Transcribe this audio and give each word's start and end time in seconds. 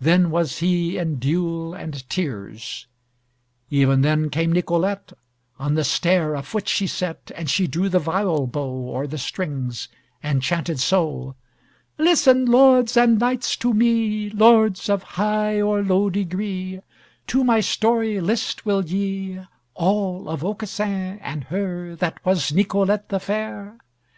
Then 0.00 0.30
was 0.30 0.60
he 0.60 0.96
in 0.96 1.16
dule 1.16 1.74
and 1.74 2.08
tears! 2.08 2.86
Even 3.68 4.00
then 4.00 4.30
came 4.30 4.50
Nicolette; 4.50 5.12
On 5.58 5.74
the 5.74 5.84
stair 5.84 6.34
a 6.34 6.42
foot 6.42 6.66
she 6.66 6.86
set, 6.86 7.30
And 7.36 7.50
she 7.50 7.66
drew 7.66 7.90
the 7.90 7.98
viol 7.98 8.46
bow 8.46 8.94
O'er 8.96 9.06
the 9.06 9.18
strings 9.18 9.90
and 10.22 10.42
chanted 10.42 10.80
so: 10.80 11.36
"Listen, 11.98 12.46
lords 12.46 12.96
and 12.96 13.18
knights, 13.18 13.58
to 13.58 13.74
me, 13.74 14.30
Lords 14.30 14.88
of 14.88 15.02
high 15.02 15.60
or 15.60 15.82
low 15.82 16.08
degree, 16.08 16.80
To 17.26 17.44
my 17.44 17.60
story 17.60 18.22
list 18.22 18.64
will 18.64 18.86
ye 18.86 19.38
All 19.74 20.30
of 20.30 20.42
Aucassin 20.42 21.18
and 21.20 21.44
her 21.44 21.94
That 21.94 22.24
was 22.24 22.54
Nicolette 22.54 23.10
the 23.10 23.20
fair? 23.20 23.76